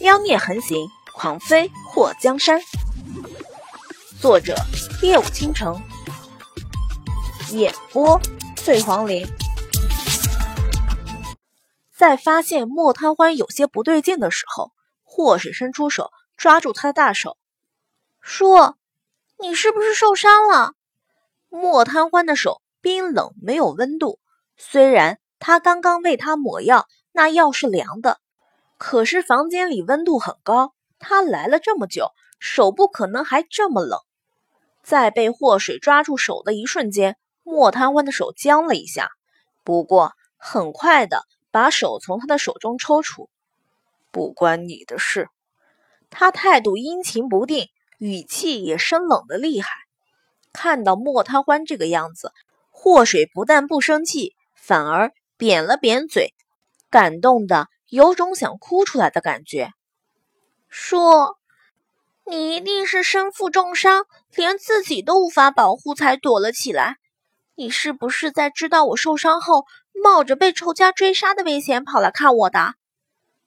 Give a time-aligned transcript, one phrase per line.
[0.00, 2.60] 妖孽横行，狂飞祸江山。
[4.20, 4.54] 作者：
[5.02, 5.82] 夜舞倾城，
[7.50, 8.20] 演播：
[8.54, 9.26] 醉黄林。
[11.92, 14.70] 在发现莫贪欢有些不对劲的时候，
[15.02, 17.36] 祸水伸出手抓住他的大手，
[18.20, 18.76] 说
[19.40, 20.74] ：“你是不是受伤了？”
[21.50, 24.20] 莫贪欢的手冰冷，没有温度。
[24.56, 28.20] 虽然他刚刚为他抹药，那药是凉的，
[28.78, 30.72] 可是房间里温度很高。
[31.00, 34.00] 他来了这么久，手不可能还这么冷。
[34.82, 39.10] 在被祸水抓住手的一瞬间，莫贪欢的手僵了一下，
[39.62, 43.28] 不过很快的把手从他的手中抽出。
[44.10, 45.28] 不关你的事。
[46.10, 47.68] 他态度阴晴不定，
[47.98, 49.70] 语气也生冷的厉害。
[50.52, 52.32] 看到莫贪欢这个样子，
[52.70, 54.34] 祸水不但不生气。
[54.54, 56.34] 反而扁了扁嘴，
[56.90, 59.72] 感动的有种想哭出来的感觉，
[60.68, 60.98] 叔
[62.26, 66.96] ：“你一定是身负重伤，连自己都无法保护，才躲了起来。
[67.54, 72.74] 你是不是在知道我受伤后，冒着被仇家追杀的危险跑来看我的？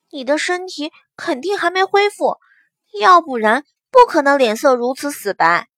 [0.09, 2.37] 你的身体肯定还没恢复，
[2.99, 5.69] 要不然不可能脸色如此死白。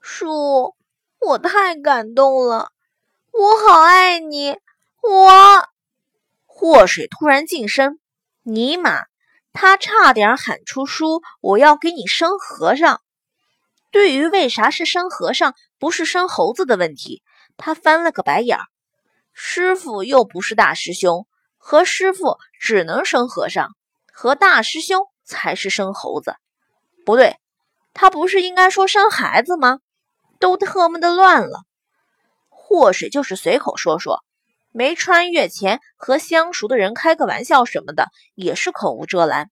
[0.00, 0.74] 叔，
[1.20, 2.72] 我太感动了，
[3.32, 4.58] 我好爱你。”
[5.02, 5.68] 我，
[6.60, 7.98] 祸水突然近身，
[8.42, 9.04] 尼玛，
[9.54, 13.00] 他差点喊出“叔，我要给你生和尚”。
[13.90, 17.22] 对于为啥是生和尚，不是生猴子的问题，
[17.56, 18.64] 他翻了个白眼儿。
[19.32, 23.70] 师傅又不是大师兄，和师傅只能生和尚，
[24.12, 26.34] 和大师兄才是生猴子。
[27.06, 27.38] 不对，
[27.94, 29.78] 他不是应该说生孩子吗？
[30.38, 31.62] 都特么的乱了。
[32.50, 34.22] 祸水就是随口说说。
[34.72, 39.50] 没穿越前和相熟的人开个玩笑什么的，也是口无遮拦。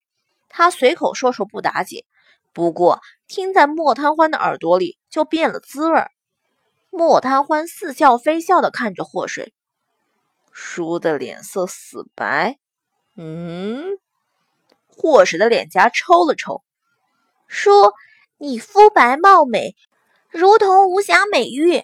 [0.49, 2.05] 他随口说说不打紧，
[2.53, 6.05] 不过听在莫贪欢的耳朵里就变了滋味。
[6.91, 9.53] 莫贪欢似笑非笑的看着祸水，
[10.53, 12.59] 叔的脸色死白。
[13.17, 13.99] 嗯，
[14.87, 16.63] 祸水的脸颊抽了抽，
[17.47, 17.71] 叔，
[18.39, 19.75] 你肤白貌美，
[20.31, 21.83] 如同无瑕美玉。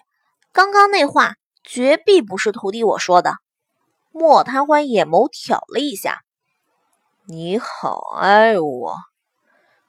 [0.51, 1.35] 刚刚那话。
[1.67, 3.33] 绝壁不是徒弟我说的。
[4.11, 6.21] 莫贪欢眼眸挑了一下，
[7.27, 8.95] 你好爱我。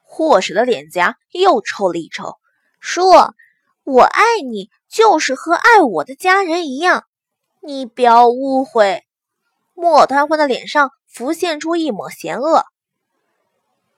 [0.03, 2.39] 祸水的脸颊又抽了一抽，
[2.81, 3.35] 说
[3.85, 7.05] ：“我爱你，就是和爱我的家人一样，
[7.61, 9.05] 你不要误会。”
[9.75, 12.65] 莫贪欢的脸上浮现出一抹嫌恶。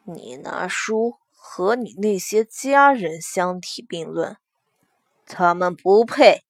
[0.05, 4.37] 你拿书和你那些家人相提并论，
[5.25, 6.43] 他们不配。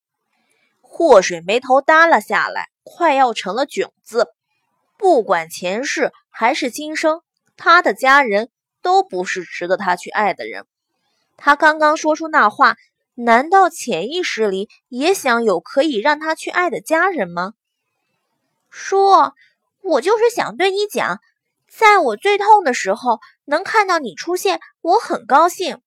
[0.90, 4.26] 祸水眉头耷拉下来，快要成了囧字。
[4.96, 7.20] 不管前世还是今生，
[7.56, 8.48] 他的家人
[8.82, 10.64] 都不是值得他去爱的人。
[11.36, 12.76] 他刚刚说出那话，
[13.14, 17.52] 难道潜意识里也想有可以让他去爱的家人吗？
[18.70, 19.34] 说，
[19.82, 21.20] 我就是想对你讲，
[21.70, 25.80] 在我最痛的时候，能看到你出现，我很高兴。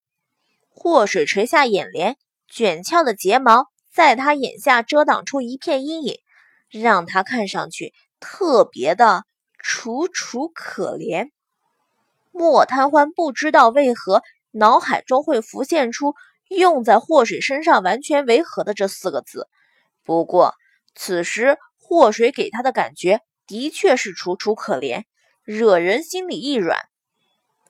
[0.70, 2.16] 祸水垂下眼帘，
[2.48, 3.71] 卷翘的睫毛。
[3.92, 6.20] 在他眼下遮挡出一片阴影，
[6.70, 9.26] 让他看上去特别的
[9.58, 11.30] 楚楚可怜。
[12.32, 16.16] 莫贪欢不知道为何脑海中会浮现出
[16.48, 19.48] 用在祸水身上完全违和的这四个字。
[20.04, 20.56] 不过
[20.96, 25.04] 此时祸水给他的感觉的确是楚楚可怜，
[25.44, 26.80] 惹人心里一软。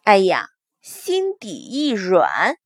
[0.03, 0.50] 哎呀，
[0.82, 2.58] 心底一软。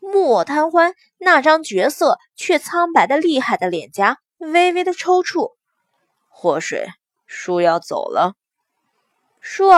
[0.00, 5.56] 莫贪欢那张绝色却苍白的厉害的脸颊微微的抽搐。
[6.28, 6.88] 祸水，
[7.26, 8.34] 叔要走了。
[9.40, 9.68] 叔，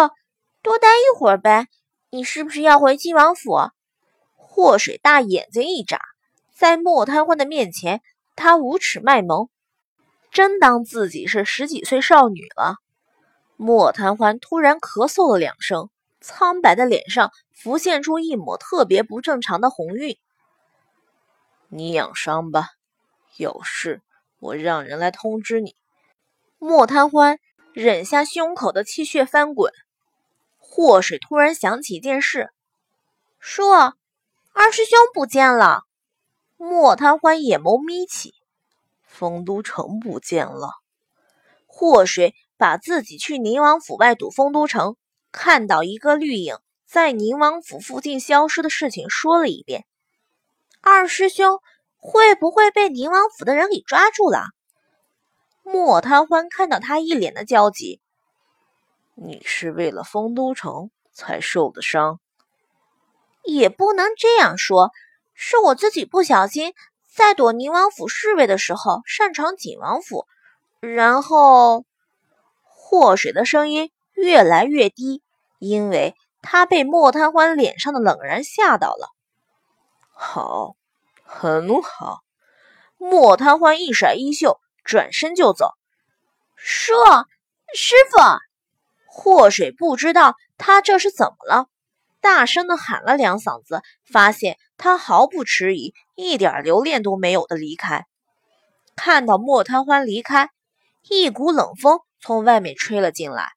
[0.62, 1.66] 多待一会儿呗。
[2.10, 3.70] 你是不是要回晋王府？
[4.36, 6.00] 祸水大眼睛一眨，
[6.54, 8.02] 在莫贪欢的面前，
[8.36, 9.48] 他无耻卖萌，
[10.30, 12.76] 真当自己是十几岁少女了。
[13.56, 15.88] 莫贪欢突然咳嗽了两声。
[16.20, 20.16] 苍白的脸上浮现出一抹特别不正常的红晕。
[21.68, 22.68] 你养伤吧，
[23.36, 24.02] 有事
[24.38, 25.76] 我让人来通知你。
[26.58, 27.38] 莫贪欢
[27.72, 29.72] 忍下胸口的气血翻滚。
[30.58, 32.50] 祸水突然想起一件事，
[33.38, 33.94] 说
[34.54, 35.82] ：“二师兄不见了。”
[36.56, 38.34] 莫贪欢眼眸眯起，
[39.02, 40.74] 丰都城不见了。
[41.66, 44.96] 祸水把自己去宁王府外堵丰都城。
[45.32, 49.84] 看到一个绿影在宁王府附近消失的事情说了一遍。
[50.80, 51.60] 二师兄
[51.96, 54.46] 会不会被宁王府的人给抓住了？
[55.62, 58.00] 莫贪欢看到他一脸的焦急。
[59.14, 62.18] 你是为了丰都城才受的伤。
[63.44, 64.90] 也不能这样说，
[65.34, 66.74] 是我自己不小心，
[67.06, 70.26] 在躲宁王府侍卫的时候擅闯景王府，
[70.80, 71.84] 然后
[72.62, 75.22] 祸水的声音越来越低，
[75.58, 79.08] 因为他被莫贪欢脸上的冷然吓到了。
[80.12, 80.76] 好，
[81.24, 82.20] 很好。
[82.98, 85.70] 莫贪欢一甩衣袖，转身就走。
[86.54, 87.26] 说，
[87.74, 88.18] 师傅，
[89.06, 91.66] 祸水不知道他这是怎么了。
[92.20, 98.04] 大声的喊了两嗓子，发现他毫不迟疑，一点留恋都没有的离开。
[98.94, 100.50] 看到莫贪欢离开，
[101.08, 103.52] 一股冷风从外面吹了进来。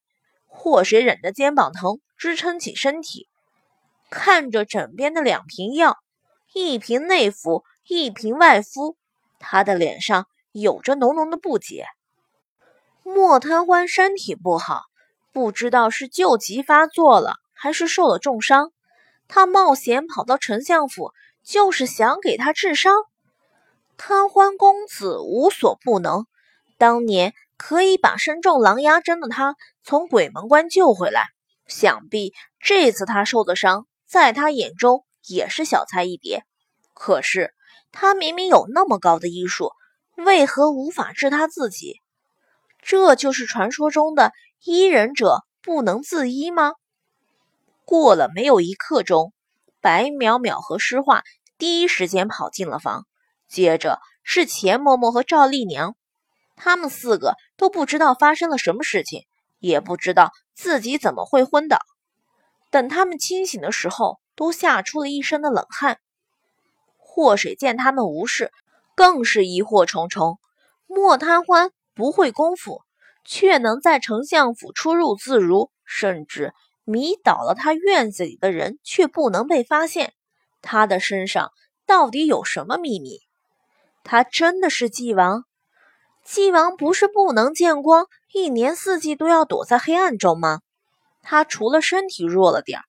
[0.56, 3.28] 祸水忍着肩膀疼，支撑起身体，
[4.08, 5.98] 看着枕边的两瓶药，
[6.54, 8.96] 一瓶内服，一瓶外敷，
[9.38, 11.86] 他的脸上有着浓浓的不解。
[13.02, 14.82] 莫贪欢身体不好，
[15.32, 17.36] 不知道是旧疾发作了。
[17.56, 18.72] 还是受了重伤，
[19.26, 21.12] 他冒险跑到丞相府，
[21.42, 22.92] 就是想给他治伤。
[23.96, 26.26] 贪欢公子无所不能，
[26.76, 31.26] 当年可以把身中狼牙针的他从鬼门关救回来，
[31.66, 36.44] 想必这次他受的伤，在他眼中也是小菜一碟。
[36.92, 37.54] 可是
[37.92, 39.70] 他明明有那么高的医术，
[40.16, 42.00] 为何无法治他自己？
[42.80, 44.32] 这就是传说中的
[44.64, 46.72] 医人者不能自医吗？
[47.84, 49.32] 过了没有一刻钟，
[49.80, 51.22] 白淼淼和诗画
[51.56, 53.06] 第一时间跑进了房，
[53.48, 55.96] 接着是钱嬷嬷和赵丽娘，
[56.56, 59.24] 他们四个都不知道发生了什么事情，
[59.58, 61.78] 也不知道自己怎么会昏倒。
[62.70, 65.98] 等他们清醒的时候，都吓出了一身的冷汗。
[66.96, 68.50] 祸水见他们无事，
[68.94, 70.38] 更是疑惑重重。
[70.86, 72.82] 莫贪欢不会功夫，
[73.24, 76.52] 却能在丞相府出入自如，甚至……
[76.86, 80.12] 迷倒了他院子里的人，却不能被发现。
[80.60, 81.50] 他的身上
[81.86, 83.20] 到底有什么秘密？
[84.02, 85.46] 他真的是纪王？
[86.24, 90.60] 纪王不是不能见光，一年四季都要躲在黑暗中吗？
[91.22, 92.80] 他除了身体弱了点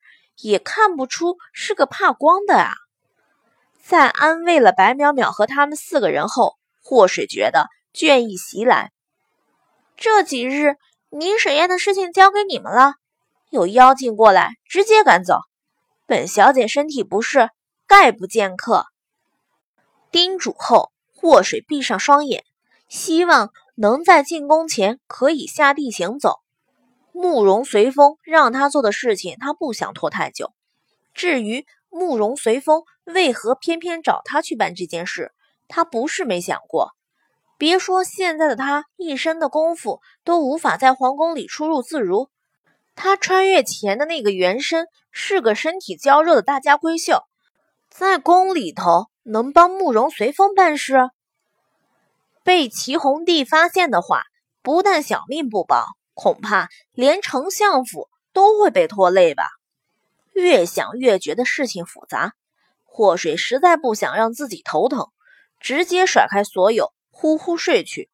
[0.42, 2.74] 也看不出是个怕光的啊！
[3.84, 8.92] 在安慰了白淼淼和他们四个人后，祸水觉得倦意袭来。
[9.96, 10.76] 这几日
[11.10, 12.96] 宁水宴的事情交给你们了。
[13.50, 15.40] 有妖精过来，直接赶走。
[16.06, 17.50] 本小姐身体不适，
[17.88, 18.86] 概不见客。
[20.12, 22.44] 叮嘱后，祸水闭上双眼，
[22.88, 26.40] 希望能在进宫前可以下地行走。
[27.12, 30.52] 慕容随风让他做的事情，他不想拖太久。
[31.14, 35.32] 至于慕容随风为何偏偏找他去办这件事，
[35.68, 36.92] 他不是没想过。
[37.58, 42.30] 别说现在的他，一身的功夫都无法在皇宫里出入自如。
[42.96, 47.24] 他穿越前的那个原身是个身体娇弱的大家闺秀，
[47.90, 51.10] 在宫里头能帮慕容随风办事？
[52.46, 54.24] 被齐红帝发现的话，
[54.62, 59.44] 不但小命不保，恐怕连丞相府都会被拖累吧？
[60.32, 62.32] 越想越觉得事情复杂，
[62.86, 65.08] 祸水实在不想让自己头疼，
[65.60, 68.10] 直接甩开所有，呼呼睡去。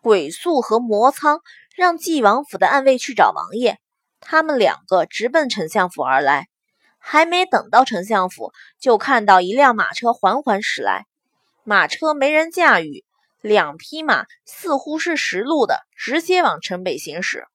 [0.00, 1.40] 鬼宿和魔苍。
[1.76, 3.76] 让纪王府的暗卫去找王爷，
[4.18, 6.48] 他们两个直奔丞相府而来。
[6.98, 8.50] 还没等到丞相府，
[8.80, 11.04] 就看到一辆马车缓缓驶来。
[11.64, 13.04] 马车没人驾驭，
[13.40, 17.46] 两匹马似乎是实路的，直接往城北行驶。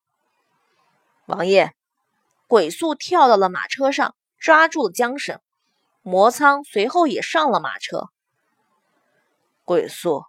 [1.26, 1.74] 王爷，
[2.48, 5.40] 鬼宿跳到了马车上，抓住了缰绳。
[6.02, 8.10] 魔苍随后也上了马车。
[9.64, 10.26] 鬼宿，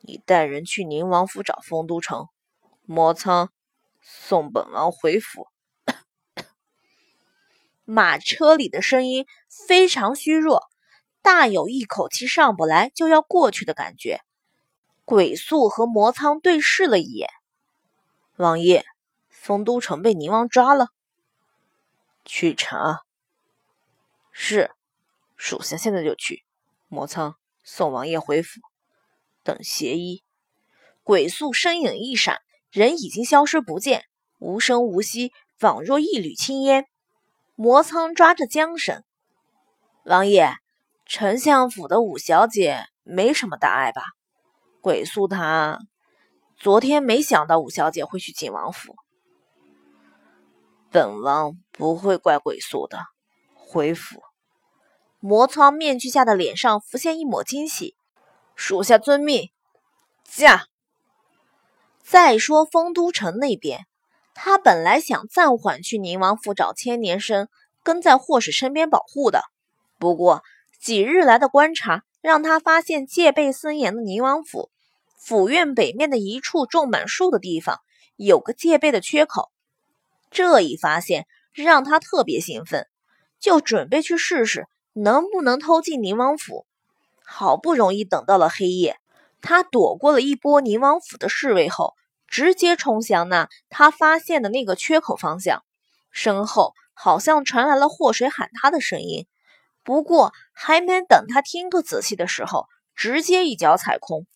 [0.00, 2.28] 你带人去宁王府找丰都城。
[2.82, 3.50] 魔苍，
[4.02, 5.48] 送本王回府。
[7.84, 9.26] 马车里的声音
[9.66, 10.68] 非常虚弱，
[11.22, 14.20] 大有一口气上不来就要过去的感觉。
[15.04, 17.28] 鬼宿和魔苍对视了一眼。
[18.36, 18.84] 王爷，
[19.28, 20.88] 丰都城被宁王抓了，
[22.24, 23.02] 去查。
[24.32, 24.70] 是，
[25.36, 26.44] 属下现在就去。
[26.88, 28.60] 魔苍，送王爷回府，
[29.42, 30.22] 等协议。
[31.02, 32.40] 鬼宿身影一闪。
[32.70, 34.04] 人已经消失不见，
[34.40, 36.88] 无声无息，仿若一缕青烟。
[37.54, 39.04] 魔苍抓着缰绳，
[40.02, 40.56] 王爷，
[41.06, 44.02] 丞相府的五小姐没什么大碍吧？
[44.84, 45.78] 鬼宿他
[46.58, 48.94] 昨天没想到五小姐会去景王府，
[50.90, 52.98] 本王不会怪鬼宿的。
[53.54, 54.20] 回府。
[55.20, 57.96] 魔苍面具下的脸上浮现一抹惊喜，
[58.54, 59.48] 属下遵命。
[60.22, 60.66] 驾。
[62.02, 63.86] 再说丰都城那边，
[64.34, 67.48] 他本来想暂缓去宁王府找千年生，
[67.82, 69.44] 跟在霍水身边保护的。
[69.98, 70.42] 不过
[70.78, 74.68] 几日来的观察，让他发现戒备森严的宁王府
[75.26, 77.80] 府院北面的一处种满树的地方，
[78.16, 79.50] 有个戒备的缺口。
[80.30, 82.86] 这一发现让他特别兴奋，
[83.40, 86.66] 就准备去试试能不能偷进宁王府。
[87.24, 88.98] 好不容易等到了黑夜，
[89.40, 91.94] 他躲过了一波宁王府的侍卫后。
[92.26, 95.62] 直接冲向那他发现的那个缺口方向，
[96.10, 99.26] 身后好像传来了祸水喊他的声音。
[99.84, 102.66] 不过还没等他听个仔细的时候，
[102.96, 104.26] 直接一脚踩空。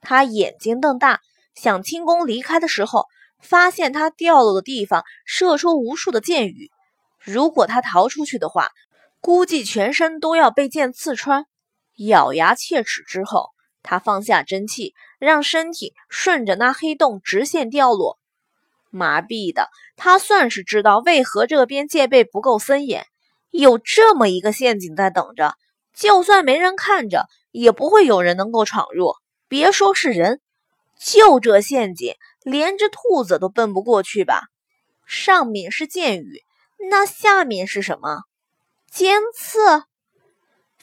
[0.00, 1.20] 他眼睛瞪大，
[1.54, 3.06] 想轻功离开的时候，
[3.40, 6.70] 发现他掉落的地方射出无数的箭雨。
[7.18, 8.70] 如果他逃出去的话，
[9.20, 11.46] 估计全身都要被箭刺穿。
[11.96, 13.50] 咬牙切齿之后。
[13.82, 18.18] 他放下真气，让身体顺着那黑洞直线掉落。
[18.90, 23.06] 麻痹的他算是知道为何这边戒备不够森严，
[23.50, 25.54] 有这么一个陷阱在等着。
[25.94, 29.14] 就算没人看着，也不会有人能够闯入。
[29.50, 30.40] 别说是人，
[30.96, 32.14] 就这陷阱，
[32.44, 34.42] 连只兔子都奔不过去吧？
[35.06, 36.44] 上面是箭雨，
[36.88, 38.22] 那下面是什么？
[38.92, 39.82] 尖刺？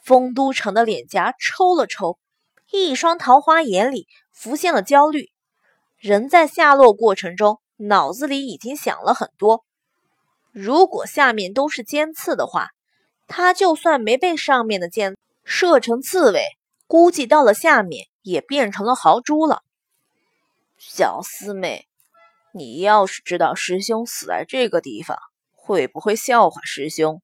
[0.04, 2.20] 丰都城的脸颊抽了抽。
[2.70, 5.32] 一双桃花眼里浮现了焦虑，
[5.98, 9.64] 人在下落过程中，脑子里已经想了很多。
[10.52, 12.72] 如果下面都是尖刺的话，
[13.28, 16.44] 他就算没被上面的箭射成刺猬，
[16.88, 19.64] 估计到了下面也变成了豪猪了。
[20.78, 21.88] 小师妹，
[22.54, 25.18] 你要是知道师兄死在这个地方，
[25.54, 27.22] 会不会笑话师兄？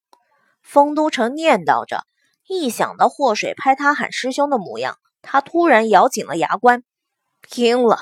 [0.61, 2.03] 丰都城念叨着，
[2.47, 4.97] 一想到祸水拍他喊师兄的模样。
[5.21, 6.83] 他突然咬紧了牙关，
[7.41, 7.97] 拼了！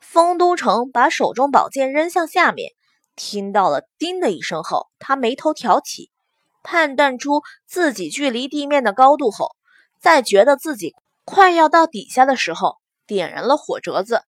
[0.00, 2.72] 丰都城把手中宝剑扔向下面，
[3.14, 6.10] 听到了“叮”的一声后，他眉头挑起，
[6.64, 9.54] 判断出自己距离地面的高度后，
[10.00, 12.76] 在觉得自己快要到底下的时候，
[13.06, 14.22] 点燃了火折子。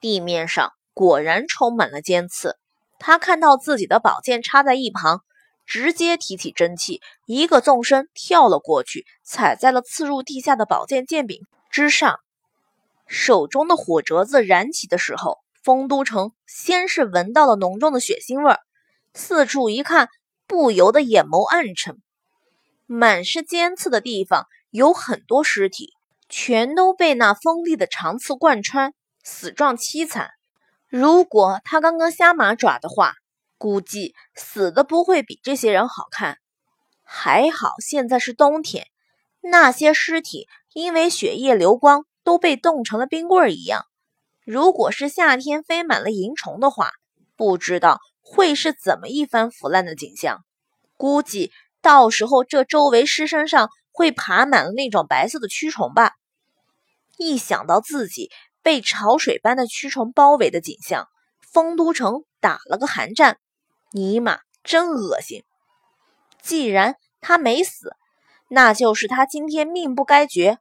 [0.00, 2.56] 地面上果然充满了尖刺，
[2.98, 5.22] 他看到自己的宝剑插在一旁。
[5.64, 11.40] 直接提起真气，一个纵身跳了过去，踩在了刺入地下的宝剑剑柄
[11.70, 12.18] 之上。
[13.06, 18.58] 手中的火折子燃起的时候，丰都城先是闻到了浓重的血腥味儿，
[19.14, 20.08] 四处一看，
[20.48, 22.02] 不由得眼眸暗沉。
[22.86, 25.92] 满是尖刺的地方有很多尸体，
[26.30, 30.30] 全都被那锋利的长刺贯穿，死状凄惨。
[30.88, 33.12] 如果他刚刚瞎马爪的话，
[33.58, 36.38] 估计死的不会比这些人好看。
[37.02, 38.86] 还好现在是冬天，
[39.42, 43.84] 那些尸体因为血液流光都被冻成了冰棍儿一样。
[44.42, 46.92] 如果是夏天飞满了蝇虫的话，
[47.36, 50.42] 不知道会是怎么一番腐烂的景象。
[50.96, 51.52] 估计
[51.82, 56.14] 到时候这周围尸身上会爬满了那种白色的蛆虫吧。
[57.18, 58.30] 一想到自己
[58.62, 61.08] 被潮水般的蛆虫包围的景象，
[61.52, 63.38] 丰都城打了个寒战。
[63.90, 65.44] 尼玛，真恶心！
[66.40, 67.94] 既然他没死，
[68.48, 70.58] 那就是他今天命不该绝。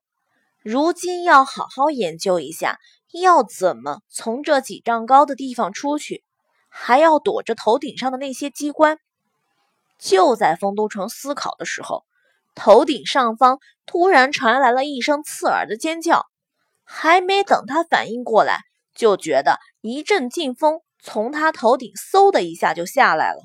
[0.62, 2.78] 如今要好好研究一下，
[3.14, 6.24] 要怎么从这几丈高的地方出去，
[6.70, 9.00] 还要躲着头顶上的那些机关。
[9.98, 12.04] 就在丰都城思考的时候，
[12.56, 16.26] 头顶上方突然传来了一声刺耳的尖叫。
[16.84, 18.60] 还没等他反应过来，
[18.96, 20.80] 就觉得一阵劲风。
[21.04, 23.40] 从他头顶嗖的一下就下来了。